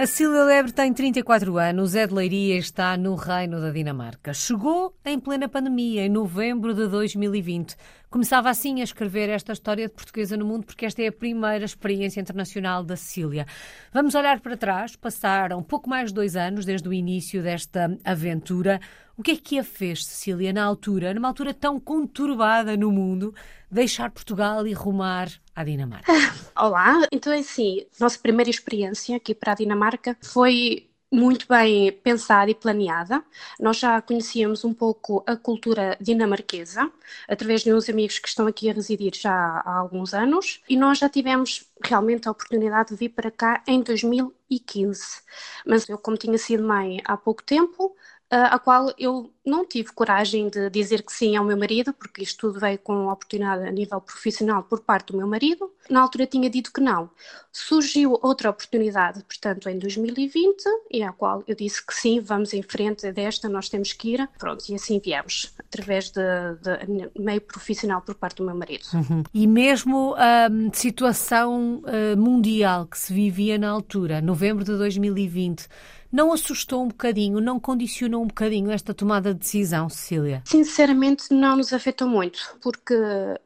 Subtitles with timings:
[0.00, 4.32] A Cília Lebre tem 34 anos, é de Leiria está no Reino da Dinamarca.
[4.32, 7.76] Chegou em plena pandemia, em novembro de 2020.
[8.08, 11.66] Começava assim a escrever esta história de portuguesa no mundo, porque esta é a primeira
[11.66, 13.46] experiência internacional da Cecília.
[13.92, 18.80] Vamos olhar para trás, passaram pouco mais de dois anos desde o início desta aventura.
[19.20, 23.34] O que é que a fez, Cecília, na altura, numa altura tão conturbada no mundo,
[23.70, 26.10] deixar Portugal e rumar à Dinamarca?
[26.56, 32.50] Olá, então é assim, nossa primeira experiência aqui para a Dinamarca foi muito bem pensada
[32.50, 33.22] e planeada.
[33.60, 36.90] Nós já conhecíamos um pouco a cultura dinamarquesa,
[37.28, 40.96] através de uns amigos que estão aqui a residir já há alguns anos, e nós
[40.96, 45.20] já tivemos realmente a oportunidade de vir para cá em 2015.
[45.66, 47.94] Mas eu, como tinha sido mãe há pouco tempo,
[48.30, 52.38] a qual eu não tive coragem de dizer que sim ao meu marido, porque isto
[52.46, 55.70] tudo veio com oportunidade a nível profissional por parte do meu marido.
[55.88, 57.10] Na altura tinha dito que não.
[57.52, 62.62] Surgiu outra oportunidade, portanto, em 2020, e à qual eu disse que sim, vamos em
[62.62, 64.28] frente desta, nós temos que ir.
[64.38, 66.22] Pronto, e assim viemos, através de,
[66.60, 68.84] de meio profissional por parte do meu marido.
[68.94, 69.24] Uhum.
[69.34, 75.66] E mesmo a um, situação uh, mundial que se vivia na altura, novembro de 2020,
[76.12, 80.42] não assustou um bocadinho, não condicionou um bocadinho esta tomada de decisão, Cecília?
[80.44, 82.94] Sinceramente, não nos afetou muito, porque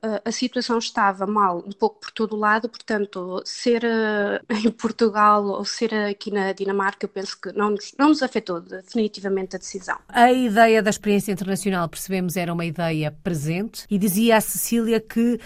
[0.03, 4.71] a, a situação estava mal um pouco por todo o lado, portanto, ser uh, em
[4.71, 9.57] Portugal ou ser aqui na Dinamarca, eu penso que não nos, não nos afetou definitivamente
[9.57, 9.99] a decisão.
[10.09, 15.39] A ideia da experiência internacional, percebemos, era uma ideia presente e dizia a Cecília que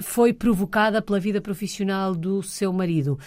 [0.00, 3.18] foi provocada pela vida profissional do seu marido.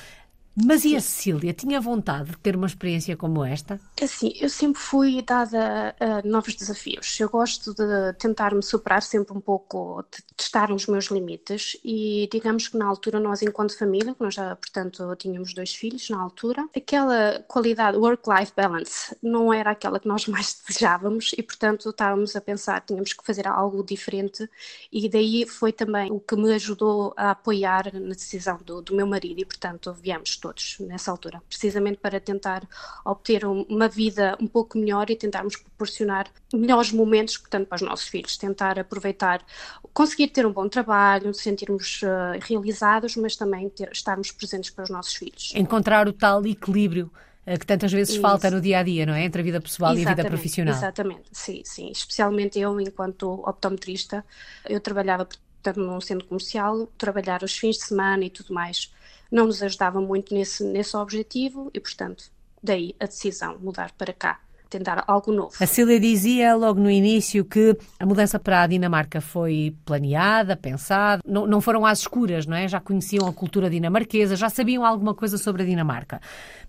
[0.56, 1.54] Mas e a Cecília?
[1.54, 3.78] Tinha vontade de ter uma experiência como esta?
[4.02, 7.20] Assim, eu sempre fui dada a novos desafios.
[7.20, 12.30] Eu gosto de tentar me superar sempre um pouco, de testar os meus limites e
[12.32, 16.66] digamos que na altura nós, enquanto família, nós já, portanto, tínhamos dois filhos na altura,
[16.74, 22.40] aquela qualidade work-life balance não era aquela que nós mais desejávamos e, portanto, estávamos a
[22.40, 24.50] pensar, tínhamos que fazer algo diferente
[24.90, 29.06] e daí foi também o que me ajudou a apoiar na decisão do, do meu
[29.06, 32.62] marido e, portanto, viemos todos nessa altura, precisamente para tentar
[33.04, 38.08] obter uma vida um pouco melhor e tentarmos proporcionar melhores momentos, portanto, para os nossos
[38.08, 39.44] filhos, tentar aproveitar,
[39.92, 44.90] conseguir ter um bom trabalho, sentirmos uh, realizados, mas também ter, estarmos presentes para os
[44.92, 45.52] nossos filhos.
[45.56, 47.12] Encontrar o tal equilíbrio
[47.44, 48.22] eh, que tantas vezes Isso.
[48.22, 49.24] falta no dia a dia, não é?
[49.24, 50.76] Entre a vida pessoal exatamente, e a vida profissional.
[50.76, 51.90] Exatamente, sim, sim.
[51.92, 54.24] Especialmente eu, enquanto optometrista,
[54.70, 55.28] eu trabalhava
[55.66, 58.94] portanto, num centro comercial, trabalhar os fins de semana e tudo mais
[59.32, 62.32] não nos ajudava muito nesse, nesse objetivo e, portanto,
[62.62, 64.45] daí a decisão mudar para cá
[64.78, 65.52] tentar algo novo.
[65.60, 71.22] A Cília dizia logo no início que a mudança para a Dinamarca foi planeada, pensada,
[71.26, 72.68] não, não foram às escuras, não é?
[72.68, 76.20] Já conheciam a cultura dinamarquesa, já sabiam alguma coisa sobre a Dinamarca.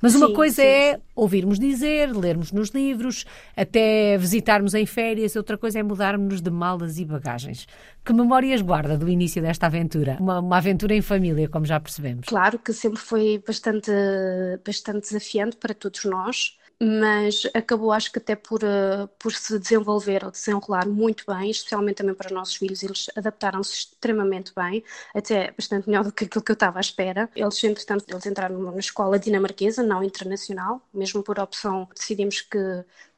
[0.00, 0.68] Mas uma sim, coisa sim.
[0.68, 3.24] é ouvirmos dizer, lermos nos livros,
[3.56, 7.66] até visitarmos em férias, outra coisa é mudarmos de malas e bagagens.
[8.04, 10.16] Que memórias guarda do início desta aventura?
[10.20, 12.26] Uma, uma aventura em família, como já percebemos.
[12.26, 13.90] Claro que sempre foi bastante,
[14.64, 20.24] bastante desafiante para todos nós mas acabou acho que até por, uh, por se desenvolver
[20.24, 24.84] ou desenrolar muito bem, especialmente também para os nossos filhos, eles adaptaram-se extremamente bem,
[25.14, 27.30] até bastante melhor do que aquilo que eu estava à espera.
[27.34, 32.58] Eles, entretanto, eles entraram numa escola dinamarquesa, não internacional, mesmo por opção decidimos que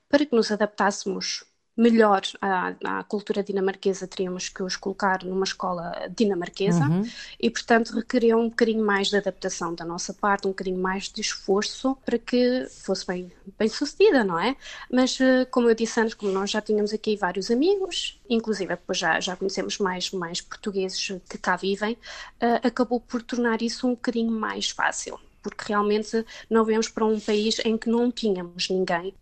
[0.08, 1.44] para que nos adaptássemos
[1.78, 7.08] melhor à, à, cultura dinamarquesa, teríamos que os colocar numa escola dinamarquesa uhum.
[7.38, 11.20] e, portanto, requeria um bocadinho mais de adaptação da nossa parte, um bocadinho mais de
[11.20, 14.56] esforço para que fosse bem, bem sucedida, não é?
[14.90, 18.98] Mas, eh, como eu disse antes, como nós já tínhamos aqui vários amigos, inclusive depois
[18.98, 23.90] já, já conhecemos mais, mais portugueses que cá vivem, uh, acabou por tornar isso um
[23.90, 29.14] bocadinho mais fácil porque realmente não viemos para um país em que não tínhamos ninguém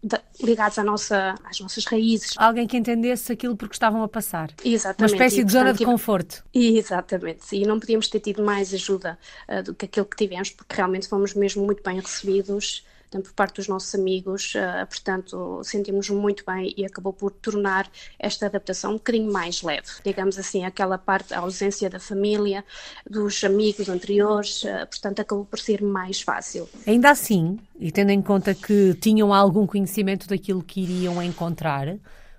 [0.43, 2.35] ligados à nossa, às nossas raízes.
[2.37, 4.50] Alguém que entendesse aquilo porque estavam a passar.
[4.64, 5.00] Exatamente.
[5.00, 6.44] Uma espécie e, de zona de conforto.
[6.52, 7.44] Exatamente.
[7.52, 9.19] E não podíamos ter tido mais ajuda
[9.49, 13.56] uh, do que aquilo que tivemos, porque realmente fomos mesmo muito bem recebidos por parte
[13.56, 18.94] dos nossos amigos, uh, portanto, sentimos muito bem e acabou por tornar esta adaptação um
[18.94, 19.87] bocadinho mais leve.
[20.05, 22.64] Digamos assim, aquela parte, a ausência da família,
[23.08, 26.69] dos amigos anteriores, uh, portanto, acabou por ser mais fácil.
[26.87, 31.97] Ainda assim, e tendo em conta que tinham algum conhecimento daquilo que iriam encontrar,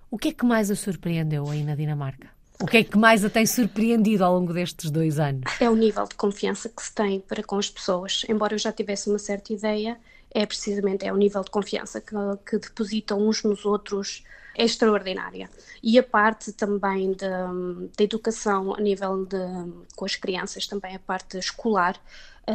[0.09, 2.37] o que é que mais a surpreendeu aí na Dinamarca?
[2.59, 5.43] O que é que mais a tem surpreendido ao longo destes dois anos?
[5.59, 8.25] É o nível de confiança que se tem para com as pessoas.
[8.27, 9.95] Embora eu já tivesse uma certa ideia,
[10.31, 12.15] é precisamente é o nível de confiança que,
[12.45, 14.23] que depositam uns nos outros
[14.57, 15.49] é extraordinária.
[15.83, 19.37] E a parte também da educação a nível de
[19.95, 21.95] com as crianças, também a parte escolar,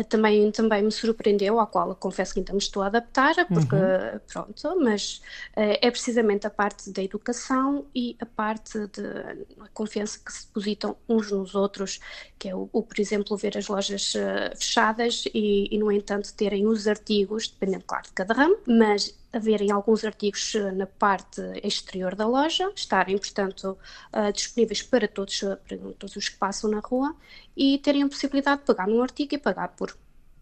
[0.08, 4.20] também, também me surpreendeu, ao qual confesso que ainda me estou a adaptar, porque, uhum.
[4.26, 5.20] pronto, mas
[5.56, 10.96] uh, é precisamente a parte da educação e a parte da confiança que se depositam
[11.08, 12.00] uns nos outros,
[12.38, 16.32] que é o, o por exemplo, ver as lojas uh, fechadas e, e, no entanto,
[16.34, 21.40] terem os artigos, dependendo, claro, de cada ramo, mas haverem alguns artigos eh, na parte
[21.64, 23.78] exterior da loja, estarem, portanto,
[24.12, 27.16] uh, disponíveis para todos, para todos os que passam na rua
[27.56, 29.96] e terem a possibilidade de pagar num artigo e pagar por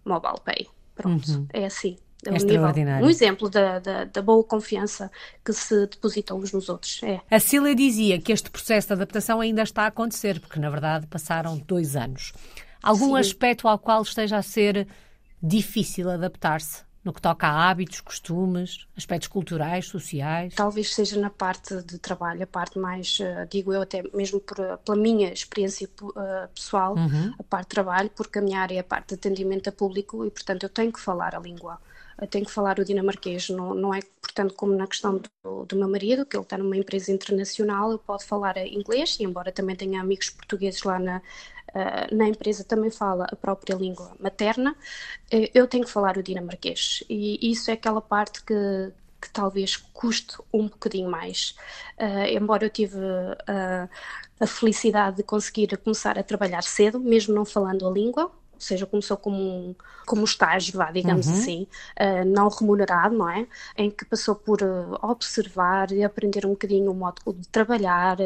[0.05, 0.67] mobile pay.
[0.95, 1.47] Pronto, uhum.
[1.53, 1.97] é assim.
[2.27, 5.11] É um, nível, um exemplo da, da, da, boa confiança
[5.43, 7.01] que se depositam uns nos outros.
[7.03, 7.19] É.
[7.31, 11.07] A Cília dizia que este processo de adaptação ainda está a acontecer, porque na verdade
[11.07, 12.35] passaram dois anos.
[12.83, 13.21] Algum Sim.
[13.21, 14.87] aspecto ao qual esteja a ser
[15.43, 16.83] difícil adaptar-se?
[17.03, 20.55] No que toca a hábitos, costumes, aspectos culturais, sociais?
[20.55, 24.61] Talvez seja na parte de trabalho, a parte mais, uh, digo eu, até mesmo por,
[24.61, 27.35] eh, pela minha experiência uh, pessoal, uhum.
[27.39, 30.27] a parte de trabalho, porque a minha área é a parte de atendimento a público
[30.27, 31.79] e, portanto, eu tenho que falar a língua.
[32.21, 35.75] Eu tenho que falar o dinamarquês, não, não é, portanto, como na questão do, do
[35.75, 39.75] meu marido, que ele está numa empresa internacional, eu posso falar inglês, e embora também
[39.75, 41.23] tenha amigos portugueses lá na,
[41.75, 46.23] uh, na empresa também fala a própria língua materna, uh, eu tenho que falar o
[46.23, 47.05] dinamarquês.
[47.09, 48.55] E isso é aquela parte que,
[49.21, 51.55] que talvez custe um bocadinho mais.
[51.99, 53.89] Uh, embora eu tive uh,
[54.41, 59.17] a felicidade de conseguir começar a trabalhar cedo, mesmo não falando a língua, seja, começou
[59.17, 59.75] como um,
[60.07, 61.35] como estágio, lá, digamos uhum.
[61.35, 61.67] assim,
[61.99, 63.47] uh, não remunerado, não é?
[63.77, 68.17] Em que passou por uh, observar e aprender um bocadinho o modo de trabalhar,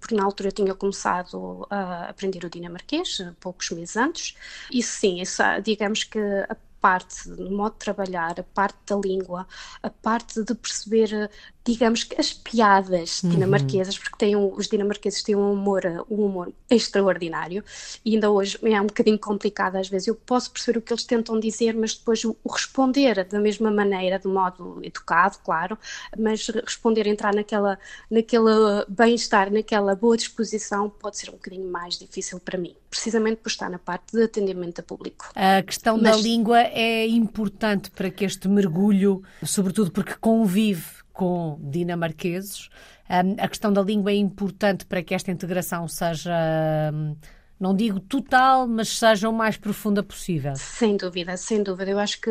[0.00, 4.36] porque na altura eu tinha começado a aprender o dinamarquês, poucos meses antes,
[4.70, 9.46] e sim, isso, digamos que a parte do modo de trabalhar, a parte da língua,
[9.82, 11.30] a parte de perceber
[11.64, 13.30] digamos que as piadas uhum.
[13.30, 17.64] dinamarquesas, porque têm os dinamarqueses têm um humor, um humor extraordinário
[18.04, 20.06] e ainda hoje é um bocadinho complicado às vezes.
[20.06, 23.70] Eu posso perceber o que eles tentam dizer, mas depois o, o responder da mesma
[23.70, 25.78] maneira, de modo educado, claro,
[26.18, 27.78] mas responder, entrar naquela,
[28.10, 33.48] naquele bem-estar, naquela boa disposição, pode ser um bocadinho mais difícil para mim, precisamente por
[33.48, 35.30] estar na parte de atendimento a público.
[35.34, 36.16] A questão mas...
[36.16, 42.68] da língua é importante para que este mergulho, sobretudo porque convive com dinamarqueses.
[43.08, 46.34] Um, a questão da língua é importante para que esta integração seja,
[46.92, 47.16] um,
[47.58, 50.54] não digo total, mas seja o mais profunda possível.
[50.56, 51.90] Sem dúvida, sem dúvida.
[51.90, 52.30] Eu acho que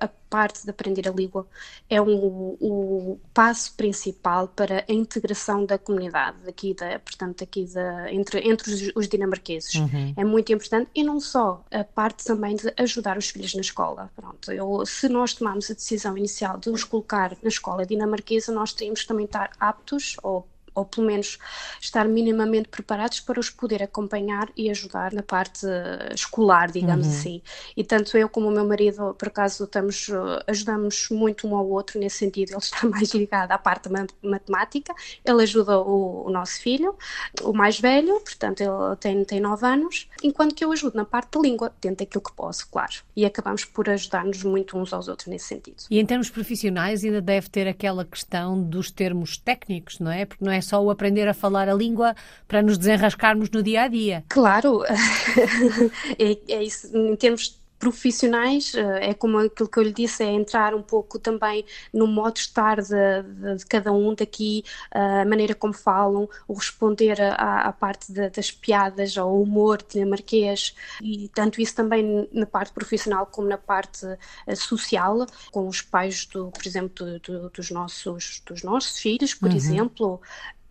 [0.00, 1.46] a parte de aprender a língua
[1.88, 8.12] é um, o passo principal para a integração da comunidade aqui da, portanto aqui da,
[8.12, 10.12] entre entre os, os dinamarqueses uhum.
[10.16, 14.10] é muito importante e não só a parte também de ajudar os filhos na escola
[14.16, 18.72] pronto eu, se nós tomarmos a decisão inicial de os colocar na escola dinamarquesa nós
[18.72, 21.38] temos que também estar aptos ou ou pelo menos
[21.80, 25.66] estar minimamente preparados para os poder acompanhar e ajudar na parte
[26.14, 27.12] escolar, digamos uhum.
[27.12, 27.42] assim.
[27.76, 30.08] E tanto eu como o meu marido, por acaso, estamos,
[30.46, 32.50] ajudamos muito um ao outro nesse sentido.
[32.50, 33.88] Ele está mais ligado à parte
[34.22, 34.94] matemática,
[35.24, 36.96] ele ajuda o, o nosso filho,
[37.42, 41.32] o mais velho, portanto, ele tem, tem nove anos, enquanto que eu ajudo na parte
[41.32, 42.94] da língua, dentro daquilo que posso, claro.
[43.16, 45.76] E acabamos por ajudar-nos muito uns aos outros nesse sentido.
[45.90, 50.24] E em termos profissionais, ainda deve ter aquela questão dos termos técnicos, não é?
[50.24, 52.14] Porque não é só o aprender a falar a língua
[52.48, 54.24] para nos desenrascarmos no dia a dia.
[54.28, 54.82] Claro,
[56.18, 56.96] é, é isso.
[56.96, 61.18] Em termos profissionais, eh, é como aquilo que eu lhe disse, é entrar um pouco
[61.18, 65.74] também no modo de estar de, de, de cada um daqui, eh, a maneira como
[65.74, 71.74] falam, o responder à, à parte de, das piadas, ao humor dinamarquês, e tanto isso
[71.74, 74.06] também na parte profissional como na parte
[74.46, 79.50] eh, social, com os pais, do, por exemplo, do, dos, nossos, dos nossos filhos, por
[79.50, 79.56] uhum.
[79.56, 80.20] exemplo,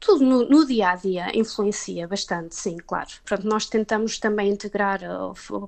[0.04, 3.08] tudo no, no, dia a dia influencia bastante, sim, claro.
[3.26, 5.00] Portanto, nós tentamos também integrar,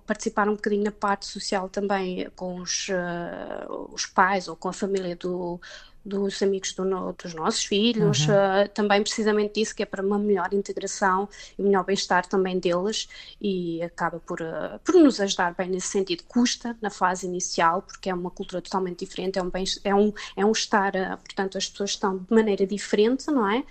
[0.06, 4.74] participar um bocadinho na parte social também com os, uh, os pais ou com a
[4.74, 5.58] família do,
[6.04, 8.34] dos amigos do, dos nossos filhos, uhum.
[8.34, 13.08] uh, também precisamente disso, que é para uma melhor integração e melhor bem-estar também deles
[13.40, 16.26] e acaba por, uh, por nos ajudar bem nesse sentido.
[16.28, 20.14] Custa na fase inicial, porque é uma cultura totalmente diferente, é um, bem, é um,
[20.36, 23.64] é um estar, portanto, as pessoas estão de maneira diferente, não é?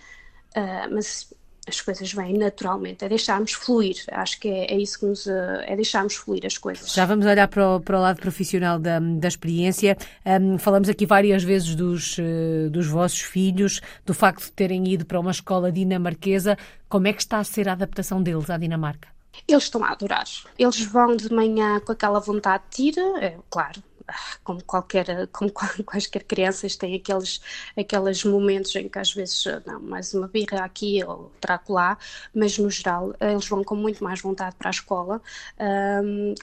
[0.57, 1.33] Uh, mas
[1.67, 3.97] as coisas vêm naturalmente, é deixarmos fluir.
[4.11, 5.27] Acho que é, é isso que nos.
[5.27, 6.93] Ah, é deixarmos fluir as coisas.
[6.93, 9.97] Já vamos olhar para o, para o lado profissional da, da experiência.
[10.27, 15.07] Um, falamos aqui várias vezes dos, uh, dos vossos filhos, do facto de terem ido
[15.07, 16.59] para uma escola dinamarquesa.
[16.89, 19.09] Como é que está a ser a adaptação deles à Dinamarca?
[19.49, 20.27] Eles estão a adorar.
[20.59, 23.83] Eles vão de manhã com aquela vontade de ir, é, claro,
[24.43, 25.51] como qualquer, como
[25.85, 27.41] quaisquer crianças têm aqueles,
[27.77, 31.97] aqueles momentos em que às vezes, não, mais uma birra aqui ou traco lá,
[32.35, 35.21] mas no geral eles vão com muito mais vontade para a escola.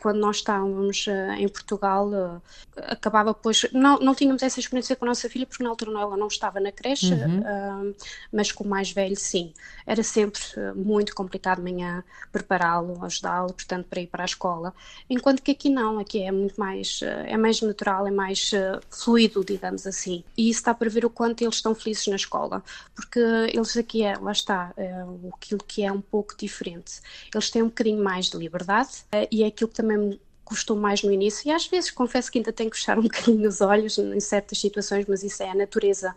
[0.02, 2.42] Quando nós estávamos uh, em Portugal,
[2.76, 6.18] acabava pois, não, não tínhamos essa experiência com a nossa filha, porque na altura ela
[6.18, 7.40] não estava na creche, uhum.
[7.40, 7.96] uh,
[8.32, 9.54] mas com o mais velho sim.
[9.86, 10.42] Era sempre
[10.76, 14.74] muito complicado de manhã prepará-lo, ajudá-lo, portanto, para ir para a escola.
[15.10, 18.80] Enquanto que aqui não, aqui é muito mais, é mais mais natural, é mais uh,
[18.90, 20.24] fluido, digamos assim.
[20.38, 22.64] E isso está para ver o quanto eles estão felizes na escola,
[22.96, 25.04] porque eles aqui, é, lá está, é,
[25.34, 27.02] aquilo que é um pouco diferente.
[27.34, 30.76] Eles têm um bocadinho mais de liberdade uh, e é aquilo que também me custou
[30.76, 33.62] mais no início e às vezes confesso que ainda tenho que fechar um bocadinho os
[33.62, 36.14] olhos em certas situações, mas isso é a natureza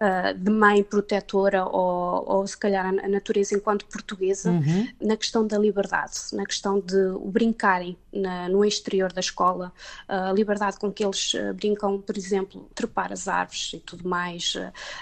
[0.00, 4.88] uh, de mãe protetora ou, ou se calhar a natureza enquanto portuguesa uhum.
[5.00, 9.72] na questão da liberdade, na questão de brincarem na, no exterior da escola,
[10.08, 14.54] a liberdade com que eles uh, brincam, por exemplo, trepar as árvores e tudo mais,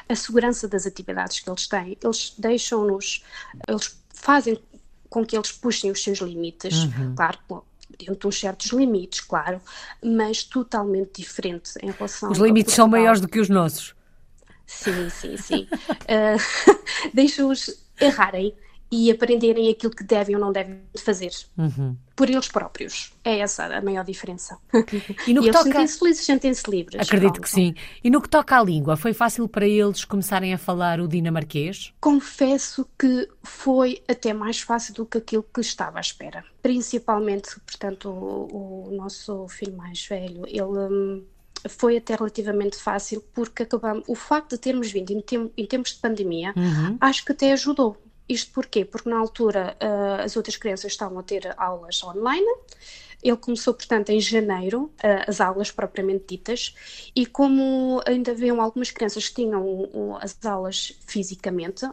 [0.08, 3.24] a segurança das atividades que eles têm, eles deixam-nos,
[3.68, 4.58] eles fazem
[5.10, 7.14] com que eles puxem os seus limites, uhum.
[7.14, 7.38] claro,
[7.98, 9.60] dentro de uns certos limites, claro,
[10.02, 13.94] mas totalmente diferente em relação Os limites são maiores do que os nossos.
[14.66, 15.68] Sim, sim, sim.
[16.08, 18.54] uh, Deixa-os errarem
[18.94, 21.32] e aprenderem aquilo que devem ou não devem fazer.
[21.58, 21.96] Uhum.
[22.14, 23.12] Por eles próprios.
[23.24, 24.56] É essa a maior diferença.
[25.26, 25.64] E, no que e eles toca...
[25.64, 27.00] sentem-se felizes, sentem-se livres.
[27.00, 27.74] Acredito que sim.
[28.04, 31.92] E no que toca à língua, foi fácil para eles começarem a falar o dinamarquês?
[32.00, 36.44] Confesso que foi até mais fácil do que aquilo que estava à espera.
[36.62, 41.24] Principalmente, portanto, o, o nosso filho mais velho, ele...
[41.68, 45.92] Foi até relativamente fácil porque acabamos, o facto de termos vindo em, tem, em tempos
[45.92, 46.96] de pandemia, uhum.
[47.00, 47.96] acho que até ajudou.
[48.28, 48.84] Isto porquê?
[48.84, 52.46] Porque na altura uh, as outras crianças estavam a ter aulas online.
[53.22, 56.74] Ele começou, portanto, em janeiro, uh, as aulas propriamente ditas,
[57.14, 61.86] e como ainda haviam algumas crianças que tinham as aulas fisicamente,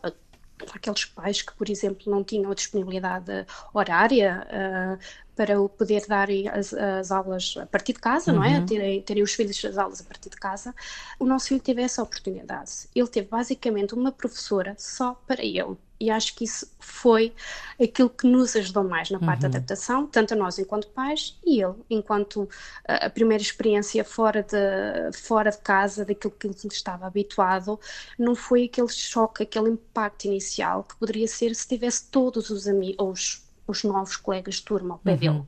[0.78, 5.00] aqueles pais que, por exemplo, não tinham a disponibilidade horária uh,
[5.36, 8.38] para poder dar as, as, aulas a partir de casa, uhum.
[8.38, 8.60] não é?
[8.60, 8.66] Uhum.
[8.66, 10.74] Terem, terem os filhos as aulas a partir de casa,
[11.20, 12.72] o nosso filho teve essa oportunidade.
[12.96, 17.34] Ele teve basicamente uma professora só para ele e acho que isso foi
[17.81, 19.51] aquilo que nos ajudou mais na parte uhum.
[19.51, 22.50] da adaptação, tanto a nós enquanto pais e ele enquanto
[22.88, 27.79] a primeira experiência fora de, fora de casa, daquilo que ele estava habituado,
[28.17, 33.43] não foi aquele choque, aquele impacto inicial que poderia ser se tivesse todos os amigos,
[33.67, 35.17] os novos colegas de turma ao pé uhum.
[35.17, 35.43] dele.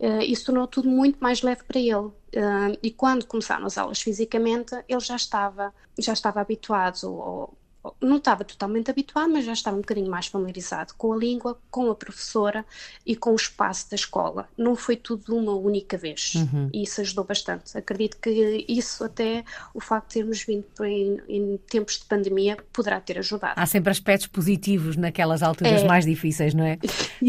[0.00, 1.94] Uh, isso tornou tudo muito mais leve para ele.
[1.94, 7.54] Uh, e quando começaram as aulas fisicamente, ele já estava, já estava habituado, ou,
[8.00, 11.90] não estava totalmente habituado, mas já estava um bocadinho mais familiarizado com a língua, com
[11.90, 12.64] a professora
[13.04, 14.48] e com o espaço da escola.
[14.56, 16.70] Não foi tudo uma única vez uhum.
[16.72, 17.76] e isso ajudou bastante.
[17.76, 23.00] Acredito que isso até o facto de termos vindo em, em tempos de pandemia poderá
[23.00, 23.54] ter ajudado.
[23.56, 25.86] Há sempre aspectos positivos naquelas alturas é.
[25.86, 26.78] mais difíceis, não é?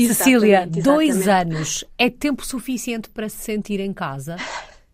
[0.10, 0.82] Cecília, exatamente.
[0.82, 4.38] dois anos é tempo suficiente para se sentir em casa?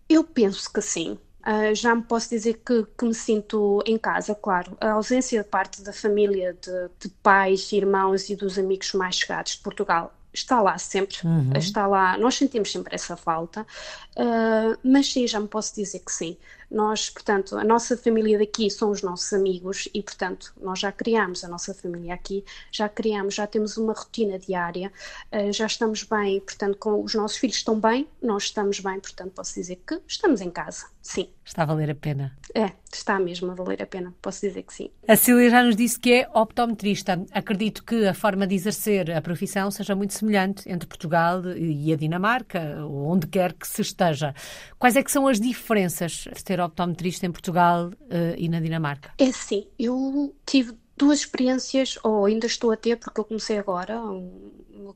[0.08, 1.18] Eu penso que sim.
[1.46, 4.75] Uh, já me posso dizer que, que, me sinto em casa, claro.
[4.82, 9.54] A ausência de parte da família, de, de pais, irmãos e dos amigos mais chegados
[9.54, 11.52] de Portugal está lá sempre, uhum.
[11.56, 16.12] está lá, nós sentimos sempre essa falta, uh, mas sim, já me posso dizer que
[16.12, 16.38] sim.
[16.75, 21.41] Nós, portanto, a nossa família daqui são os nossos amigos e, portanto, nós já criamos
[21.46, 24.91] a nossa família aqui, já criamos, já temos uma rotina diária,
[25.32, 29.32] uh, já estamos bem, portanto, com os nossos filhos estão bem, nós estamos bem, portanto,
[29.32, 31.29] posso dizer que estamos em casa, sim.
[31.46, 32.36] Está a valer a pena.
[32.55, 34.89] É, está mesmo a valer a pena, posso dizer que sim.
[35.08, 37.24] A Cília já nos disse que é optometrista.
[37.32, 41.96] Acredito que a forma de exercer a profissão seja muito semelhante entre Portugal e a
[41.96, 44.34] Dinamarca, onde quer que se esteja.
[44.79, 49.12] Quais é que são as diferenças de ter optometrista em Portugal uh, e na Dinamarca?
[49.18, 54.00] É sim, eu tive duas experiências, ou ainda estou a ter, porque eu comecei agora,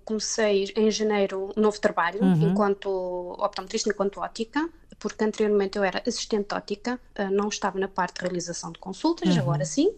[0.06, 2.52] comecei em janeiro um novo trabalho, uhum.
[2.52, 2.90] enquanto
[3.38, 8.22] optometrista, enquanto ótica, porque anteriormente eu era assistente ótica, eh, não estava na parte de
[8.22, 9.40] realização de consultas, uhum.
[9.40, 9.94] agora sim.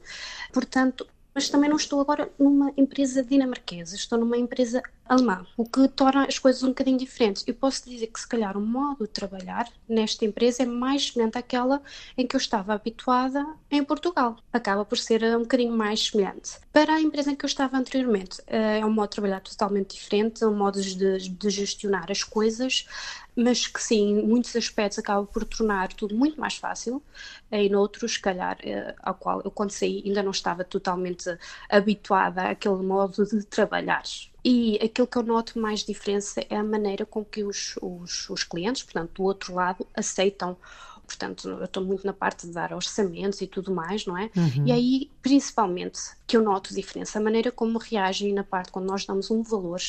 [0.53, 5.89] Portanto, mas também não estou agora numa empresa dinamarquesa, estou numa empresa alemã, o que
[5.89, 7.43] torna as coisas um bocadinho diferentes.
[7.45, 11.37] Eu posso dizer que se calhar o modo de trabalhar nesta empresa é mais semelhante
[11.37, 11.81] àquela
[12.17, 14.37] em que eu estava habituada em Portugal.
[14.53, 16.59] Acaba por ser um bocadinho mais semelhante.
[16.71, 19.95] Para a empresa em que eu estava anteriormente, eh, é um modo de trabalhar totalmente
[19.95, 22.85] diferente, um modo de, de gestionar as coisas,
[23.35, 27.03] mas que sim, em muitos aspectos acaba por tornar tudo muito mais fácil,
[27.51, 31.25] em noutros, se calhar, eh, ao qual eu quando saí ainda não estava totalmente
[31.69, 34.03] habituada àquele modo de trabalhar.
[34.43, 38.43] E aquilo que eu noto mais diferença é a maneira com que os, os, os
[38.43, 40.57] clientes, portanto, do outro lado, aceitam
[41.11, 44.29] portanto, eu estou muito na parte de dar orçamentos e tudo mais, não é?
[44.35, 44.67] Uhum.
[44.67, 49.05] E aí, principalmente, que eu noto diferença, a maneira como reagem na parte quando nós
[49.05, 49.81] damos um valor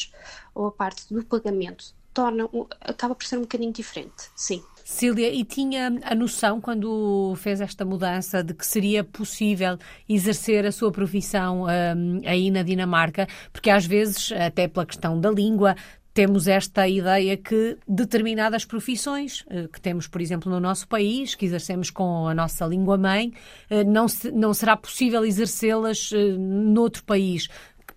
[0.55, 2.49] ou a parte do pagamento, torna,
[2.81, 4.63] acaba por ser um bocadinho diferente, sim.
[4.85, 10.73] Cília, e tinha a noção, quando fez esta mudança, de que seria possível exercer a
[10.73, 13.27] sua profissão um, aí na Dinamarca?
[13.53, 15.77] Porque às vezes, até pela questão da língua,
[16.15, 21.47] temos esta ideia que determinadas profissões eh, que temos, por exemplo, no nosso país, que
[21.47, 23.33] exercemos com a nossa língua-mãe,
[23.71, 27.49] eh, não, se, não será possível exercê-las eh, noutro país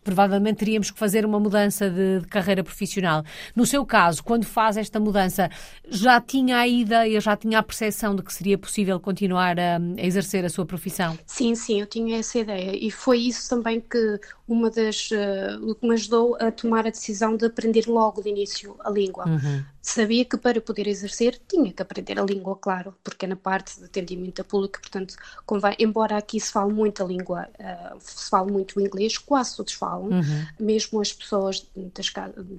[0.06, 3.26] provavelmente teríamos que fazer uma mudança de, de, carreira profissional.
[3.56, 5.50] No seu caso, quando faz esta mudança,
[5.90, 10.06] já tinha a ideia, já tinha a percepção de que seria possível continuar a, a
[10.06, 11.18] exercer a sua profissão?
[11.26, 15.88] Sim, sim, eu tinha essa ideia e foi isso também que uma das uh, que
[15.88, 19.28] me ajudou a tomar a decisão de aprender logo de início a língua.
[19.28, 19.64] Uhum.
[19.82, 23.80] Sabia que para poder exercer tinha que aprender a língua, claro, porque é na parte
[23.80, 28.30] de atendimento a público, portanto, convém, embora aqui se fale muito a língua, uh, se
[28.30, 30.46] fale muito o inglês, quase todos falam, uhum.
[30.60, 32.12] mesmo as pessoas das,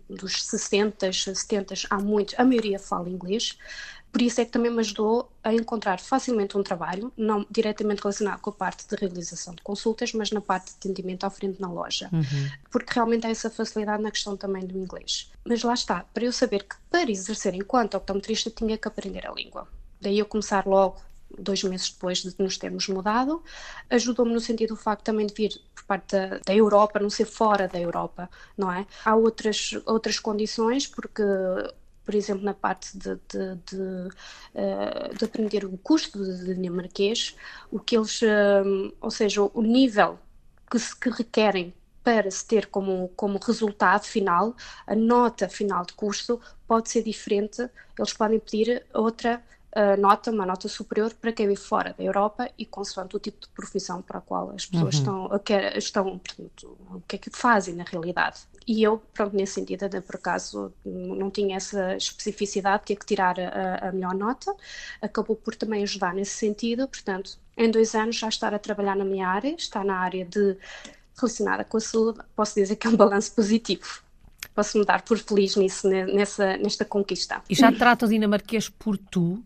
[0.09, 3.57] dos 60, 70, há muito, a maioria fala inglês.
[4.17, 8.41] Por isso é que também me ajudou a encontrar facilmente um trabalho, não diretamente relacionado
[8.41, 11.71] com a parte de realização de consultas, mas na parte de atendimento à frente na
[11.71, 12.09] loja.
[12.11, 12.51] Uhum.
[12.71, 15.31] Porque realmente há essa facilidade na questão também do inglês.
[15.45, 19.35] Mas lá está, para eu saber que para exercer enquanto optometrista tinha que aprender a
[19.35, 19.69] língua.
[20.01, 20.99] Daí eu começar logo
[21.39, 23.43] dois meses depois de nos termos mudado,
[23.91, 27.27] ajudou-me no sentido do facto também de vir por parte da, da, Europa, não ser
[27.27, 28.87] fora da Europa, não é?
[29.05, 31.23] Há outras, outras condições, porque
[32.07, 34.09] por exemplo, na parte de, de, de,
[34.55, 37.37] eh, de aprender o custo de dinamarquês,
[37.71, 38.63] o que eles, eh,
[39.01, 40.17] ou seja, o nível
[40.71, 44.55] que, se, que requerem para se ter como, como resultado final,
[44.87, 49.43] a nota final de curso pode ser diferente, eles podem pedir outra
[49.75, 53.41] uh, nota, uma nota superior para quem vive fora da Europa e consoante o tipo
[53.41, 55.31] de profissão para a qual as pessoas uhum.
[55.35, 58.39] estão, estão portanto, o que é que fazem na realidade.
[58.67, 63.39] E eu, pronto, nesse sentido, até por acaso não tinha essa especificidade, tinha que tirar
[63.39, 64.53] a, a melhor nota,
[65.01, 69.05] acabou por também ajudar nesse sentido, portanto, em dois anos já estar a trabalhar na
[69.05, 70.57] minha área, está na área de
[71.17, 74.03] relacionada com a saúde, posso dizer que é um balanço positivo.
[74.53, 77.43] Posso me dar por feliz nisso, nessa, nesta conquista.
[77.49, 79.43] E já trata o dinamarquês por tu?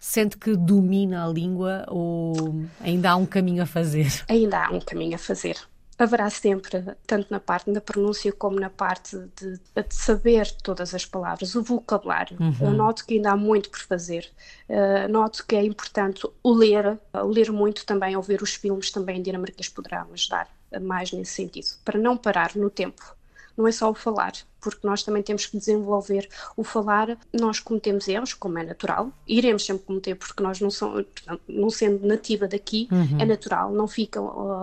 [0.00, 4.24] Sente que domina a língua ou ainda há um caminho a fazer?
[4.28, 5.56] Ainda há um caminho a fazer
[5.98, 11.04] haverá sempre, tanto na parte da pronúncia como na parte de, de saber todas as
[11.04, 12.36] palavras, o vocabulário.
[12.40, 12.54] Uhum.
[12.60, 14.30] Eu noto que ainda há muito por fazer.
[14.68, 19.20] Uh, noto que é importante o ler, o ler muito também, ouvir os filmes também
[19.20, 20.48] dinamarquês poderá ajudar
[20.82, 23.18] mais nesse sentido, para não parar no tempo
[23.58, 27.18] não é só o falar, porque nós também temos que desenvolver o falar.
[27.32, 31.04] Nós cometemos erros, como é natural, iremos sempre cometer, porque nós não somos,
[31.48, 33.20] não sendo nativa daqui, uhum.
[33.20, 34.20] é natural, não fica,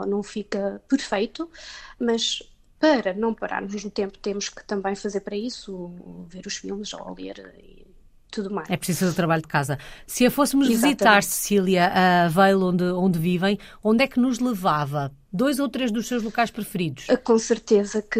[0.08, 1.50] não fica perfeito,
[2.00, 2.42] mas
[2.80, 5.92] para não pararmos no tempo, temos que também fazer para isso,
[6.28, 7.85] ver os filmes ou ler
[8.36, 8.70] tudo mais.
[8.70, 9.80] É preciso fazer trabalho de casa.
[10.06, 10.98] Se a fôssemos Exatamente.
[10.98, 15.12] visitar, Cecília, a Veil, onde, onde vivem, onde é que nos levava?
[15.32, 17.08] Dois ou três dos seus locais preferidos?
[17.24, 18.20] Com certeza que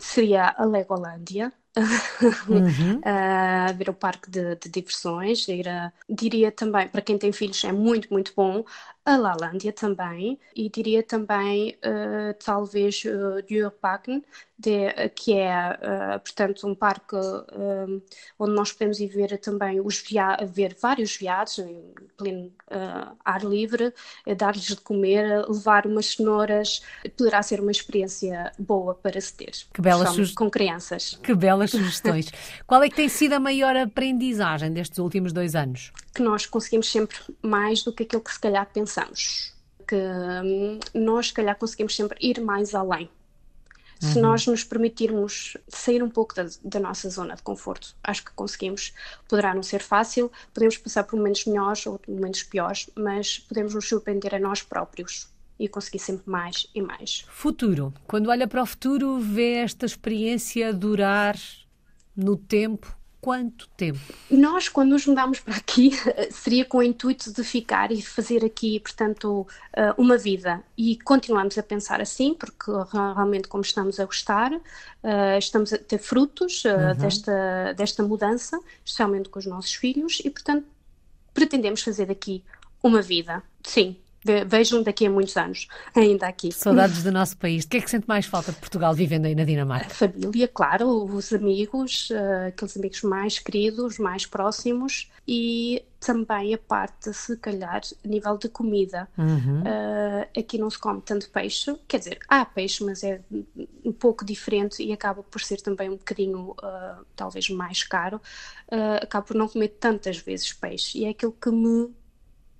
[0.00, 1.52] seria a Legolândia.
[2.48, 2.98] Uhum.
[2.98, 7.62] uh, ver o parque de, de, diversões, ir a, diria também, para quem tem filhos
[7.62, 8.64] é muito, muito bom,
[9.08, 14.22] a Lalândia também, e diria também uh, talvez uh, Djurparken,
[14.58, 18.02] de, que é, uh, portanto, um parque uh,
[18.38, 20.04] onde nós podemos ir ver também os
[20.52, 22.52] ver vários veados em pleno
[23.24, 23.94] ar livre,
[24.36, 26.82] dar-lhes de comer, levar umas cenouras,
[27.16, 29.52] poderá ser uma experiência boa para se ter.
[29.72, 30.34] Que belas sugestões.
[30.34, 31.18] Com crianças.
[31.22, 32.30] Que belas sugestões.
[32.66, 35.92] Qual é que tem sido a maior aprendizagem destes últimos dois anos?
[36.14, 38.97] Que nós conseguimos sempre mais do que aquilo que se calhar pensamos.
[39.86, 43.10] Que hum, nós, se calhar, conseguimos sempre ir mais além
[44.00, 44.22] se uhum.
[44.22, 48.92] nós nos permitirmos sair um pouco da, da, nossa zona de conforto, acho que conseguimos.
[49.28, 53.88] Poderá não ser fácil, podemos passar por momentos melhores ou momentos piores, mas podemos nos
[53.88, 57.24] surpreender a nós próprios e conseguir sempre mais e mais.
[57.28, 57.92] Futuro.
[58.06, 61.36] Quando olha para o futuro, vê esta experiência durar
[62.16, 63.98] no tempo quanto tempo?
[64.30, 65.90] Nós, quando nos mudámos para aqui,
[66.30, 70.62] seria com o intuito de ficar e fazer aqui, portanto, eh, uma vida.
[70.76, 74.52] E continuamos a pensar assim, porque realmente, como estamos a gostar,
[75.02, 76.94] eh, estamos a ter frutos eh, uhum.
[76.96, 80.66] desta, desta mudança, especialmente com os nossos filhos, e, portanto,
[81.34, 82.42] pretendemos fazer daqui
[82.82, 83.42] uma vida.
[83.62, 83.96] Sim,
[84.46, 86.52] vejam daqui a muitos anos, ainda aqui.
[86.52, 87.64] Saudades do nosso país.
[87.64, 89.86] O que é que sente mais falta de Portugal vivendo aí na Dinamarca?
[89.86, 96.58] A família, claro, os amigos, uh, aqueles amigos mais queridos, mais próximos e também a
[96.58, 99.08] parte, se calhar, a nível de comida.
[99.18, 99.60] Uhum.
[99.60, 103.20] Uh, aqui não se come tanto peixe, quer dizer, há peixe, mas é
[103.84, 108.20] um pouco diferente e acaba por ser também um bocadinho, uh, talvez, mais caro.
[108.70, 111.90] Uh, acabo por não comer tantas vezes peixe e é aquilo que me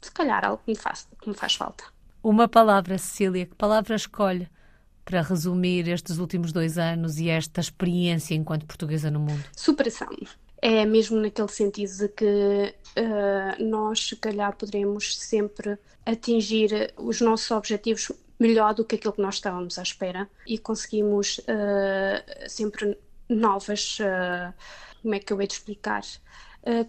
[0.01, 1.85] se calhar algo que me faz, que me faz falta.
[2.23, 4.49] Uma palavra, Cecília, que palavra escolhe
[5.05, 9.43] para resumir estes últimos dois anos e esta experiência enquanto portuguesa no mundo?
[9.57, 10.09] Superação.
[10.61, 17.51] É mesmo naquele sentido de que uh, nós, se calhar, poderemos sempre atingir os nossos
[17.51, 23.99] objetivos melhor do que aquilo que nós estávamos à espera e conseguimos uh, sempre novas,
[24.01, 24.53] uh,
[25.01, 26.03] como é que eu hei de explicar,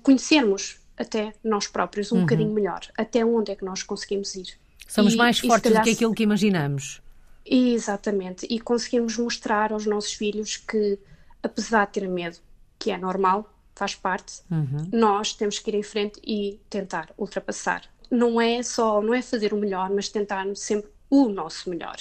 [0.03, 2.21] conhecermos até nós próprios um uhum.
[2.21, 4.57] bocadinho melhor, até onde é que nós conseguimos ir.
[4.85, 7.01] Somos e, mais fortes calhar, do que aquilo que imaginamos.
[7.45, 10.99] Exatamente, e conseguirmos mostrar aos nossos filhos que,
[11.41, 12.37] apesar de ter medo,
[12.77, 14.89] que é normal, faz parte, uhum.
[14.91, 17.83] nós temos que ir em frente e tentar ultrapassar.
[18.11, 21.95] Não é só, não é fazer o melhor, mas tentar sempre o nosso melhor,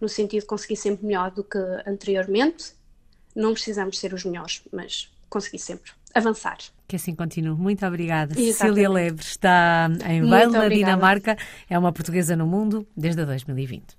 [0.00, 2.72] no sentido de conseguir sempre melhor do que anteriormente.
[3.36, 6.58] Não precisamos ser os melhores, mas conseguir sempre avançar.
[6.88, 7.54] Que assim continue.
[7.54, 8.34] Muito obrigada.
[8.34, 11.36] Cecília Lebre está em Veil, na Dinamarca.
[11.68, 13.84] É uma portuguesa no mundo desde 2020.